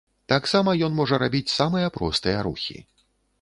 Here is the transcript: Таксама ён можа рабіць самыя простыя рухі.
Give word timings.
Таксама 0.31 0.73
ён 0.87 0.95
можа 0.99 1.19
рабіць 1.23 1.53
самыя 1.59 1.93
простыя 1.99 2.41
рухі. 2.49 2.79